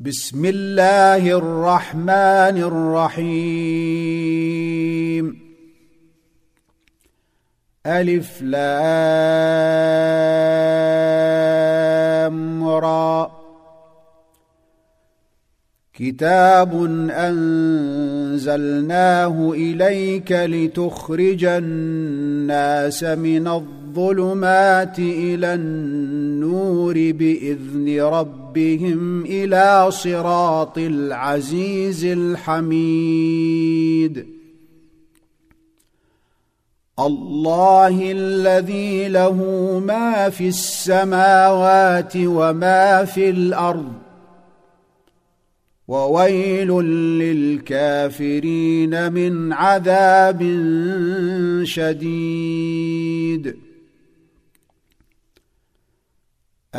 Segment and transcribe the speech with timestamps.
[0.00, 2.56] بسم الله الرحمن
[3.16, 3.96] الرحيم
[7.86, 9.48] الف لام
[12.64, 13.30] را
[15.94, 18.72] كتاب انزلناه
[19.52, 23.48] اليك لتخرج الناس من
[23.96, 33.56] الظلمات إلى النور بإذن ربهم إلى صراط العزيز الحميد.
[36.98, 39.34] الله الذي له
[39.86, 43.92] ما في السماوات وما في الأرض
[45.88, 46.68] وويل
[47.22, 50.42] للكافرين من عذاب
[51.64, 53.65] شديد.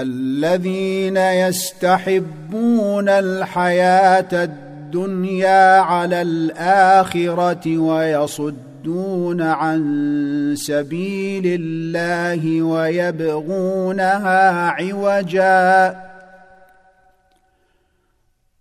[0.02, 15.96] الذين يستحبون الحياة الدنيا على الآخرة ويصدون عن سبيل الله ويبغونها عوجا.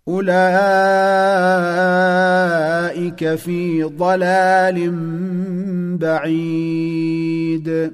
[0.07, 0.37] أولئك
[3.35, 4.91] في ضلال
[5.97, 7.93] بعيد.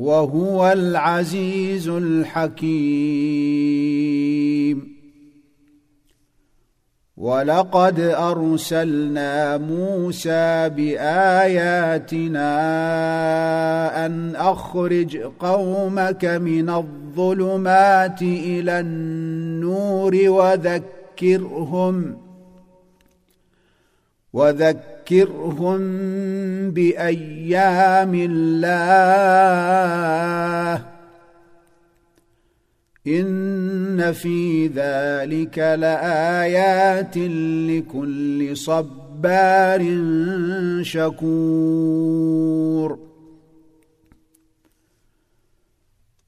[0.00, 3.30] وهو العزيز الحكيم.
[7.16, 12.46] ولقد أرسلنا موسى بآياتنا
[14.06, 22.16] أن أخرج قومك من الظلمات إلى النور وذكرهم
[24.32, 24.99] وذكرهم
[26.70, 28.70] بأيام الله.
[33.06, 39.98] إن في ذلك لآيات لكل صبار
[40.82, 42.30] شكور.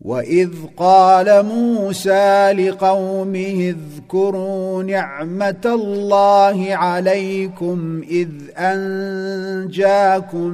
[0.05, 10.51] واذ قال موسى لقومه اذكروا نعمه الله عليكم اذ انجاكم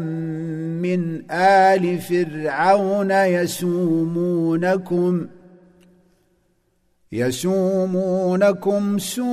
[0.82, 4.46] من ال فرعون يسومونكم
[7.12, 9.28] يسومونكم سوء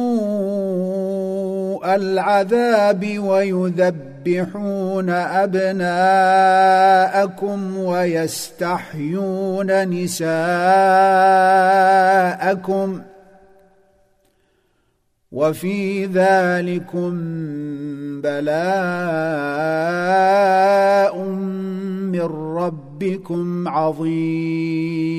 [1.96, 4.15] العذاب ويذبحون
[5.44, 5.78] أبناءكم
[7.78, 10.36] ويستحيون نساءكم
[15.32, 17.12] وفي ذلكم
[18.22, 19.66] بلاء
[22.14, 22.22] من
[22.56, 25.16] ربكم عظيم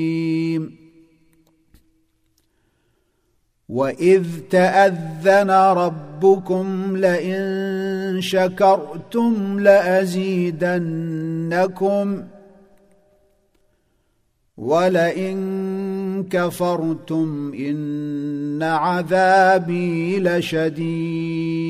[3.69, 10.87] واذ تاذن ربكم لئن شكرتم لازيدنكم
[14.57, 15.37] ولئن
[16.29, 21.67] كفرتم ان عذابي لشديد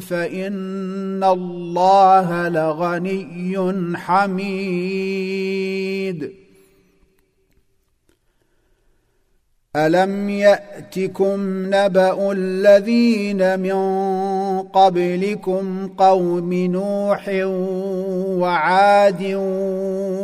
[0.00, 5.28] فإن الله لغني حميد.
[9.76, 13.78] الم ياتكم نبا الذين من
[14.62, 17.28] قبلكم قوم نوح
[18.40, 19.22] وعاد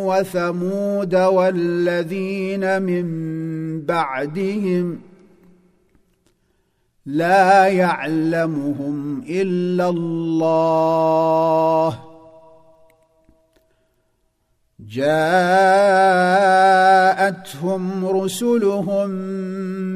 [0.05, 3.07] وثمود والذين من
[3.81, 5.01] بعدهم
[7.07, 12.14] لا يعلمهم الا الله
[16.75, 19.11] جاءتهم رسلهم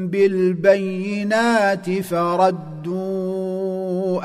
[0.07, 3.39] بالبينات فردوا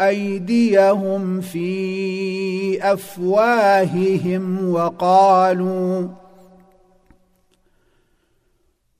[0.08, 6.08] أيديهم في أفواههم وقالوا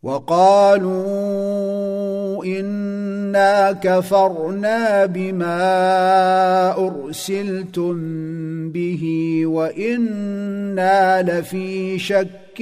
[0.03, 1.05] وقالوا
[2.43, 5.59] انا كفرنا بما
[6.87, 7.95] ارسلتم
[8.71, 9.03] به
[9.47, 12.61] وأنا لفي شك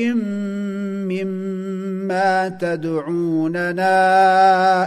[1.09, 3.93] مما تدعوننا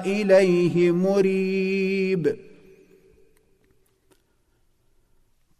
[0.05, 2.35] اليه مريب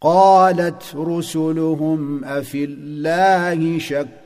[0.01, 4.25] قالت رسلهم افي الله شك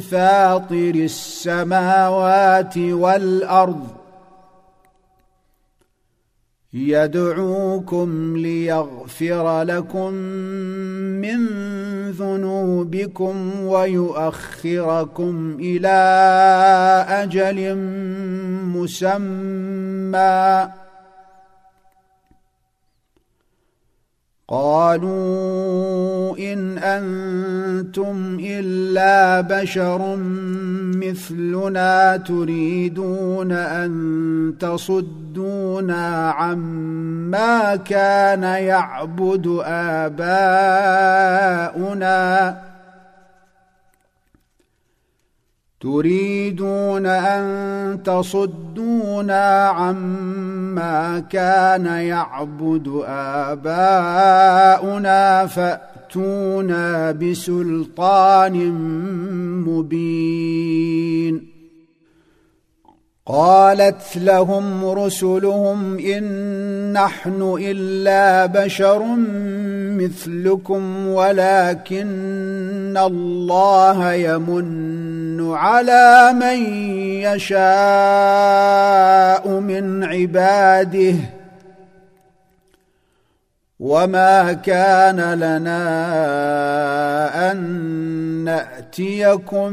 [0.00, 4.02] فاطر السماوات والأرض
[6.74, 10.12] يدعوكم ليغفر لكم
[11.22, 11.46] من
[12.10, 15.98] ذنوبكم ويؤخركم إلى
[17.08, 17.76] أجل
[18.74, 20.68] مسمى
[24.52, 30.16] قالوا إن أنتم إلا بشر
[30.96, 40.22] مثلنا تريدون أن تصدونا عما كان يعبد آباؤنا
[45.82, 53.02] تريدون أن تصدونا عما كان يعبد
[53.48, 53.86] آباؤنا
[55.46, 58.72] فأتونا بسلطان
[59.66, 61.51] مبين
[63.26, 69.02] قالت لهم رسلهم إن نحن إلا بشر
[69.98, 76.74] مثلكم ولكن الله يمن على من
[77.22, 77.58] يشاء
[79.48, 81.14] من عباده
[83.82, 85.82] وما كان لنا
[87.50, 87.58] ان
[88.44, 89.72] ناتيكم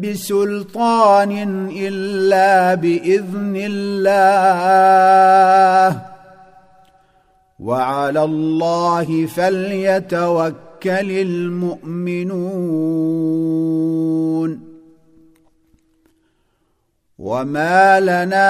[0.00, 1.32] بسلطان
[1.76, 4.80] الا باذن الله
[7.60, 12.54] وعلى الله فليتوكل المؤمنون
[17.18, 18.48] وما لنا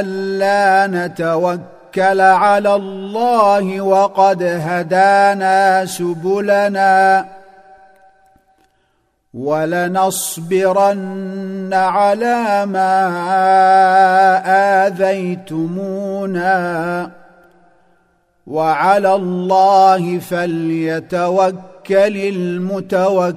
[0.00, 7.26] الا نتوكل توكل على الله وقد هدانا سبلنا
[9.34, 10.90] ولنصبرن
[11.72, 12.96] على ما
[14.86, 16.50] آذيتمونا
[18.46, 21.56] وعلى الله فليتوكل
[22.16, 23.36] المتوكلون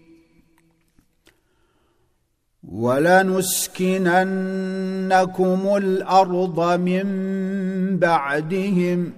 [2.71, 3.77] ولنسكننكم
[5.77, 7.03] الأرض من
[7.97, 9.13] بعدهم.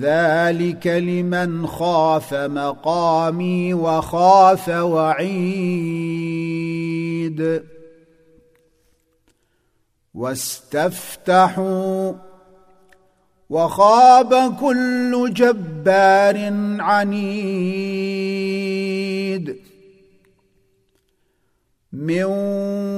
[0.00, 6.04] ذلك لمن خاف مقامي وخاف وعيد.
[10.14, 12.12] واستفتحوا
[13.50, 17.74] وخاب كل جبار عنيد.
[21.94, 22.24] من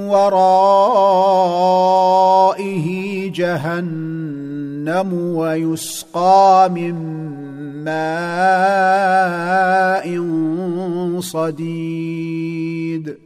[0.09, 0.87] ورائه
[3.31, 6.95] جهنم ويسقى من
[7.85, 10.07] ماء
[11.21, 13.26] صديد.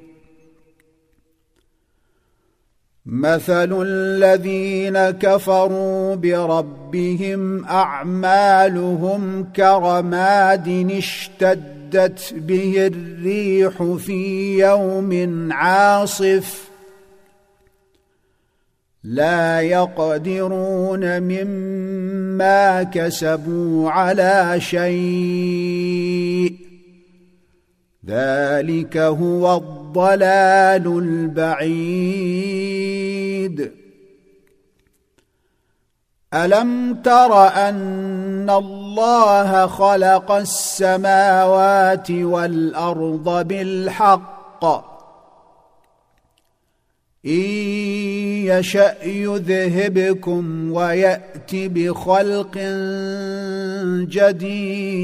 [3.05, 16.69] مثل الذين كفروا بربهم أعمالهم كرماد اشتدت به الريح في يوم عاصف
[19.03, 26.55] لا يقدرون مما كسبوا على شيء
[28.07, 32.11] ذلك هو الضال الضلال البعيد.
[36.33, 44.65] ألم تر أن الله خلق السماوات والأرض بالحق؟
[47.25, 47.41] إن
[48.45, 52.57] يشأ يذهبكم ويات بخلق
[54.09, 55.01] جديد.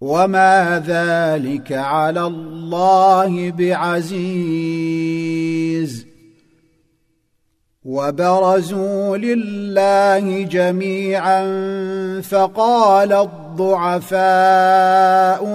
[0.00, 4.98] وما ذلك على الله بعزيز
[7.84, 11.42] وبرزوا لله جميعا
[12.20, 14.18] فقال الضعفاء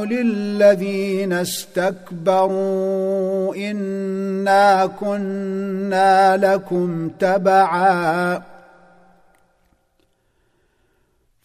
[0.06, 2.76] للذين استكبروا
[3.56, 8.42] انا كنا لكم تبعا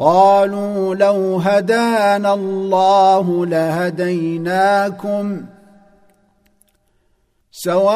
[0.00, 5.44] قالوا لو هدانا الله لهديناكم
[7.52, 7.90] سواء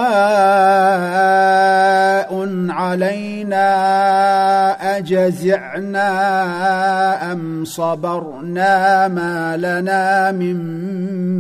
[2.71, 3.67] علينا
[4.97, 6.13] أجزعنا
[7.33, 10.61] أم صبرنا ما لنا من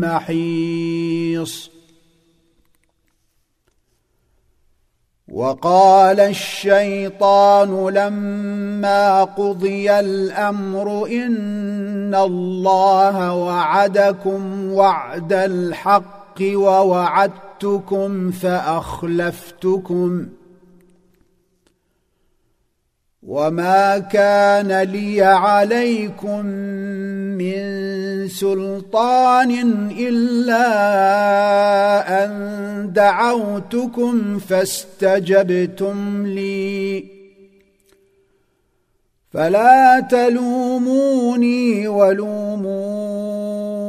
[0.00, 1.73] محيص
[5.34, 20.26] وقال الشيطان لما قضي الأمر إن الله وعدكم وعد الحق ووعدتكم فأخلفتكم
[23.26, 26.46] وما كان لي عليكم
[27.40, 27.58] من
[28.28, 29.50] سلطان
[29.98, 30.64] الا
[32.24, 32.32] ان
[32.92, 37.04] دعوتكم فاستجبتم لي
[39.32, 43.83] فلا تلوموني ولوموا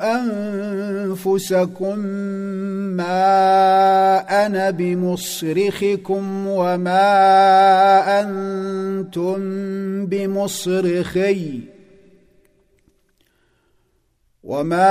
[0.00, 1.98] أنفسكم
[2.96, 7.00] ما أنا بمصرخكم وما
[8.20, 9.40] أنتم
[10.06, 11.60] بمصرخي
[14.44, 14.90] وما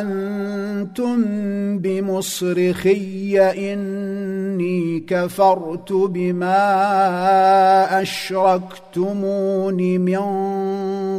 [0.00, 1.24] أنتم
[1.78, 6.62] بمصرخي إني كفرت بما
[8.02, 10.20] أشركتمون من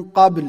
[0.03, 0.48] قبل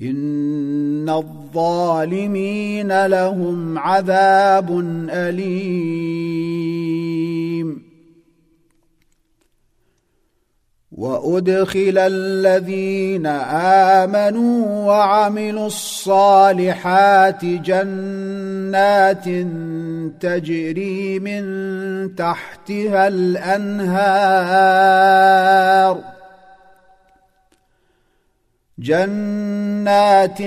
[0.00, 4.78] ان الظالمين لهم عذاب
[5.10, 6.64] اليم
[10.92, 13.26] وادخل الذين
[13.96, 19.24] امنوا وعملوا الصالحات جنات
[20.20, 21.44] تجري من
[22.14, 24.54] تحتها الانهار
[28.78, 30.38] جنات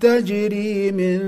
[0.00, 1.20] تجري من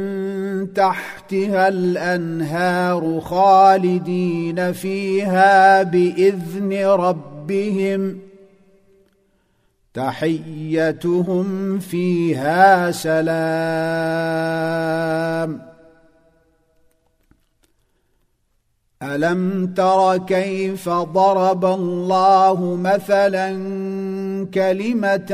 [0.73, 8.19] تحتها الأنهار خالدين فيها بإذن ربهم
[9.95, 14.13] تحيتهم فيها سلام.
[19.03, 23.53] ألم تر كيف ضرب الله مثلا
[24.47, 25.33] كلمه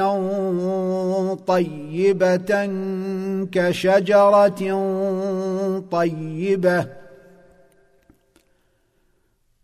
[1.47, 2.71] طيبه
[3.53, 4.49] كشجره
[5.91, 6.87] طيبه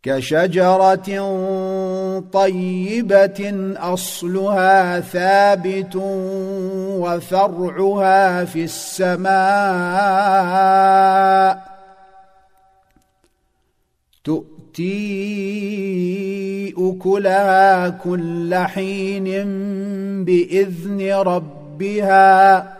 [0.04, 0.94] كشجره
[2.32, 5.96] طيبه اصلها ثابت
[7.00, 9.34] وفرعها في السماء
[14.24, 15.93] تؤتي
[17.04, 19.24] اكلها كل حين
[20.24, 22.74] بإذن ربها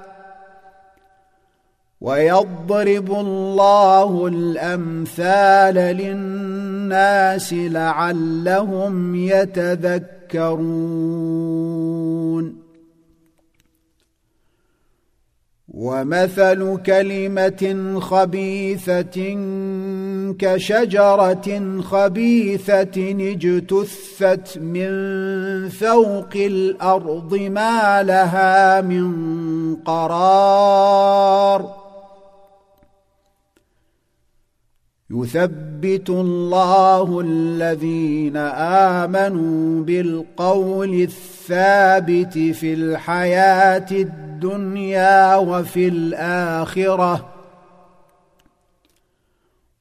[2.00, 10.74] ويضرب الله الأمثال للناس لعلهم يتذكرون.
[15.74, 19.34] ومثل كلمة خبيثة
[20.32, 24.88] كشجرة خبيثة اجتثت من
[25.68, 31.74] فوق الأرض ما لها من قرار.
[35.10, 38.36] يثبت الله الذين
[38.96, 47.33] آمنوا بالقول الثابت في الحياة الدنيا وفي الآخرة.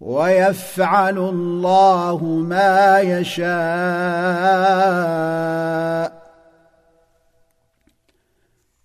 [0.00, 3.46] ويفعل الله ما يشاء.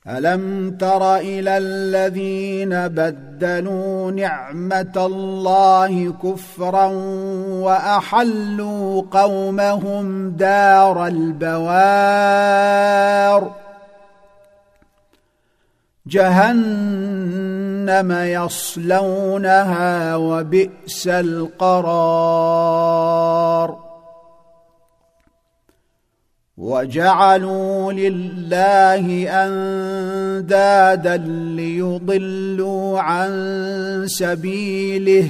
[0.07, 6.85] ألم تر إلى الذين بدلوا نعمة الله كفرا
[7.45, 12.51] وأحلوا قومهم دار البوار؟
[16.07, 21.91] جهنم يصلونها وبئس القرار.
[26.61, 29.05] وجعلوا لله
[29.45, 31.17] أندادا
[31.55, 33.31] ليضلوا عن
[34.05, 35.29] سبيله.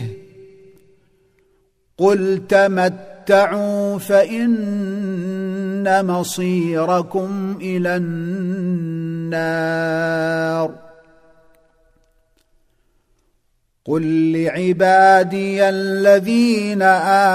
[1.98, 9.32] قل تمتعوا فإن مصيركم إلى النار.
[13.86, 16.82] قل لعبادي الذين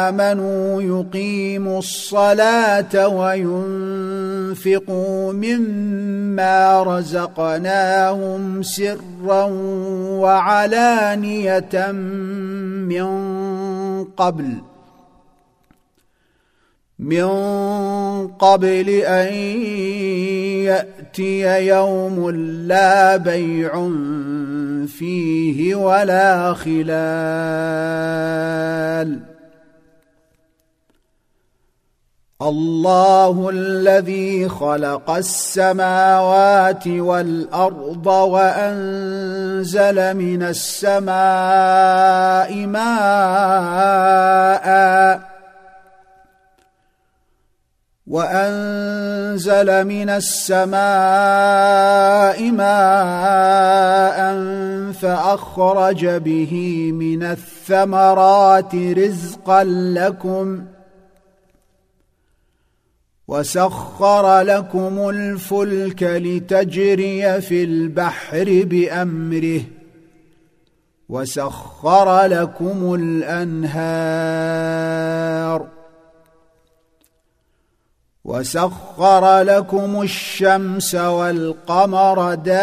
[0.07, 4.83] امنوا يقيموا الصلاه وينفقوا
[5.33, 9.45] مما رزقناهم سرا
[10.23, 11.93] وعلانيه
[12.87, 13.07] من
[14.05, 14.55] قبل
[16.99, 17.29] من
[18.29, 19.35] قبل ان
[20.65, 22.31] ياتي يوم
[22.67, 23.89] لا بيع
[24.87, 27.97] فيه ولا خلال.
[32.43, 38.55] الله الذي خلق السماوات والأرض وأنزل
[40.15, 41.07] من السماء
[42.67, 43.07] ماء
[48.07, 50.77] وأنزل من السماء
[52.51, 54.19] ماء
[54.93, 56.53] فأخرج به
[56.93, 59.65] من الثمرات رزقا
[59.95, 60.65] لكم
[63.29, 69.61] وسخر لكم الفلك لتجري في البحر بأمره
[71.09, 74.47] وسخر لكم الأنهار
[78.27, 82.57] وسخر لكم الشمس والقمر دائبين.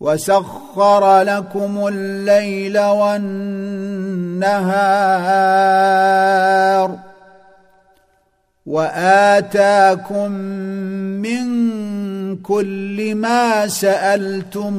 [0.00, 3.30] وسخر لكم الليل والنهار
[8.66, 10.30] وآتاكم
[11.20, 11.46] من
[12.36, 14.70] كل ما سألتموه.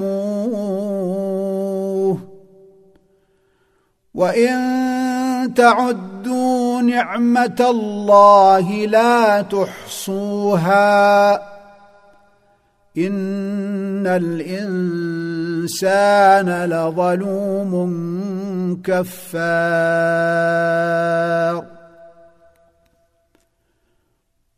[4.13, 11.34] وان تعدوا نعمه الله لا تحصوها
[12.97, 15.69] ان الانسان
[16.65, 17.71] لظلوم
[18.84, 20.12] كفار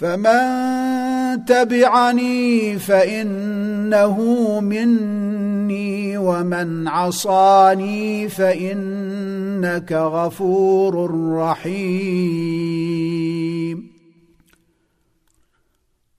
[0.00, 4.16] فمن تبعني فإنه
[4.60, 12.80] مني ومن عصاني فإنك غفور رحيم.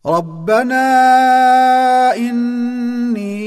[0.06, 0.86] ربنا
[2.16, 3.42] إني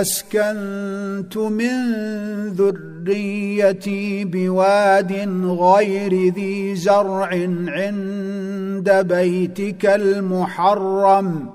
[0.00, 1.70] أسكنت من
[3.04, 5.12] ذريتي بواد
[5.44, 7.26] غير ذي زرع
[7.68, 11.50] عند بيتك المحرم.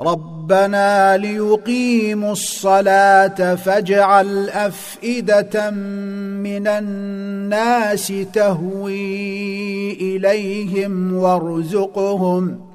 [0.00, 12.65] ربنا ليقيموا الصلاة فاجعل أفئدة من الناس تهوي إليهم وارزقهم.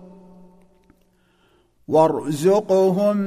[1.91, 3.17] وارزقهم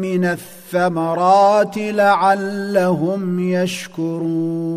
[0.00, 4.76] من الثمرات لعلهم يشكرون.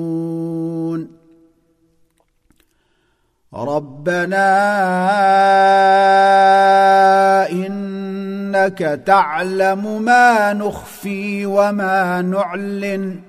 [3.54, 4.48] ربنا
[7.52, 13.29] إنك تعلم ما نخفي وما نعلن.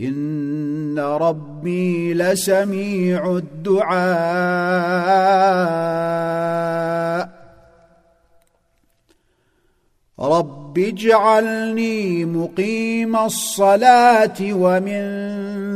[0.00, 3.98] إن ربي لسميع الدعاء.
[10.20, 15.02] رب اجعلني مقيم الصلاة ومن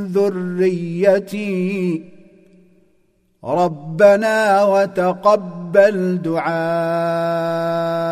[0.06, 2.04] ذريتي.
[3.44, 8.11] ربنا وتقبل دعاء.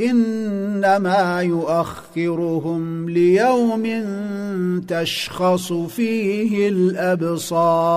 [0.00, 3.84] إنما يؤخرهم ليوم
[4.88, 7.88] تشخص فيه الأبصار.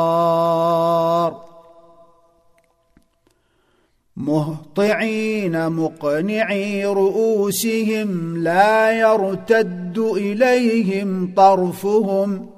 [4.18, 12.50] مهطعين مقنعي رؤوسهم لا يرتد إليهم طرفهم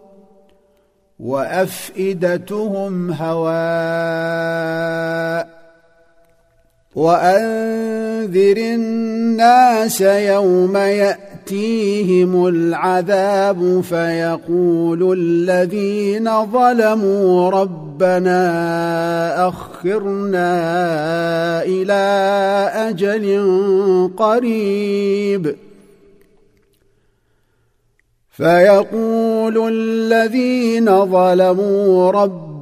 [1.20, 3.64] وأفئدتهم هواء.
[8.24, 18.38] وانذر الناس يوم يأتيهم العذاب فيقول الذين ظلموا ربنا
[19.48, 20.54] أخرنا
[21.64, 22.04] إلى
[22.90, 23.26] أجل
[24.18, 25.56] قريب.
[28.30, 32.53] فيقول الذين ظلموا ربنا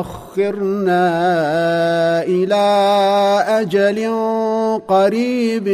[0.00, 1.06] أخرنا
[2.22, 2.66] إلى
[3.48, 3.98] أجل
[4.88, 5.68] قريب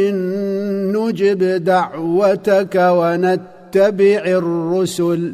[0.95, 5.33] نجب دعوتك ونتبع الرسل.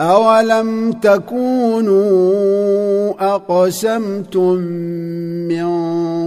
[0.00, 2.34] أولم تكونوا
[3.34, 4.54] أقسمتم
[5.48, 5.68] من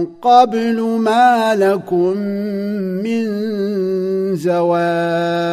[0.06, 2.16] قبل ما لكم
[3.02, 3.26] من
[4.36, 5.52] زوال؟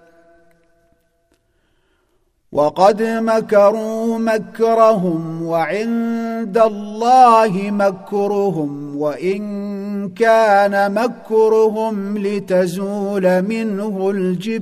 [2.51, 14.61] وقد مكروا مكرهم وعند الله مكرهم وإن كان مكرهم لتزول منه الجبال.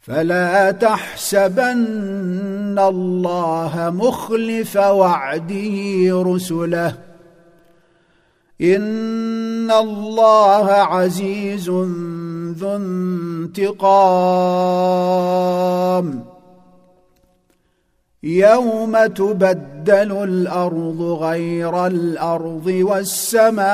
[0.00, 6.94] فلا تحسبن الله مخلف وعده رسله.
[8.60, 11.70] ان الله عزيز
[12.58, 12.76] ذو
[13.56, 13.76] انتقام
[18.22, 23.66] يوم تبدل الأرض غير الأرض والسماوات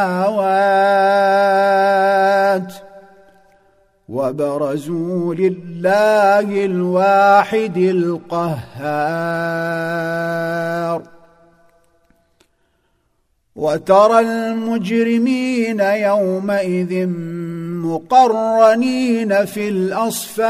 [4.09, 8.63] وبرزوا لله الواحد القهار
[13.57, 17.07] وترى المجرمين يومئذ
[17.85, 20.43] مقرنين في الأصفاد.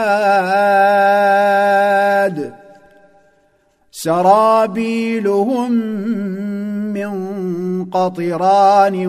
[3.92, 5.72] سرابيلهم
[6.92, 7.12] من
[7.84, 9.06] قطران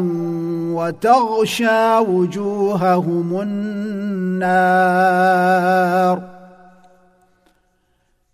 [0.74, 4.74] وتغشى وجوههم النار.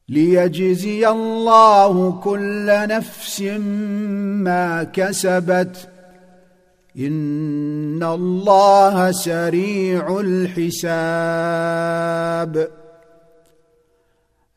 [0.10, 5.90] ليجزي الله كل نفس ما كسبت.
[7.00, 10.80] إن الله سريع الحساب.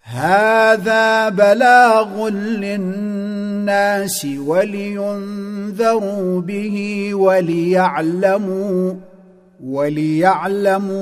[0.03, 8.95] هذا بلاغ للناس ولينذروا به وليعلموا
[9.65, 10.93] وليعلموا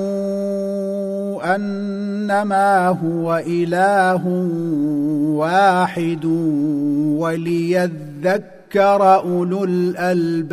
[1.43, 4.27] أنما هو إله
[5.35, 6.25] واحد
[7.15, 10.51] وليذكر أولو الألباب.